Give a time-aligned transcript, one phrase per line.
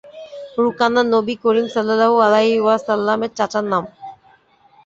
[0.57, 3.83] রুকানা নবী করীম সাল্লাল্লাহু আলাইহি ওয়াসাল্লাম-এর চাচার নাম।